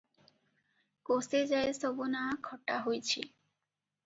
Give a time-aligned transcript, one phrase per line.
[1.09, 3.23] କୋଶେଯାଏ ସବୁ ନାଆ ଖଟା ହୋଇଛି।